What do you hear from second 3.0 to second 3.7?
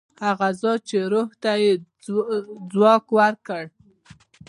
ورکړ.